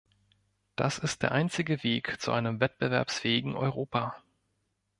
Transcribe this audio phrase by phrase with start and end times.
[0.77, 4.15] Das ist der einzige Weg zu einem wettbewerbsfähigen Europa.